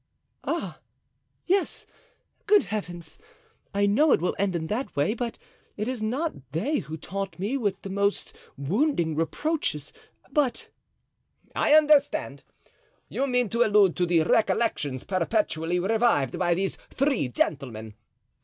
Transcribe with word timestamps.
"Ah, 0.43 0.79
yes! 1.45 1.85
Good 2.47 2.63
heavens! 2.63 3.19
I 3.71 3.85
know 3.85 4.13
it 4.13 4.19
will 4.19 4.35
end 4.39 4.55
in 4.55 4.65
that 4.65 4.95
way; 4.95 5.13
but 5.13 5.37
it 5.77 5.87
is 5.87 6.01
not 6.01 6.33
they 6.53 6.79
who 6.79 6.97
taunt 6.97 7.37
me 7.37 7.55
with 7.55 7.79
the 7.83 7.89
most 7.91 8.35
wounding 8.57 9.15
reproaches, 9.15 9.93
but——" 10.31 10.69
"I 11.53 11.75
understand; 11.75 12.43
you 13.09 13.27
mean 13.27 13.47
to 13.49 13.63
allude 13.63 13.95
to 13.97 14.07
the 14.07 14.23
recollections 14.23 15.03
perpetually 15.03 15.77
revived 15.77 16.39
by 16.39 16.55
these 16.55 16.77
three 16.89 17.27
gentlemen. 17.27 17.93